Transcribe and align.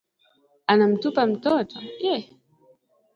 anamtupa 0.67 1.25
mtoto 1.27 1.79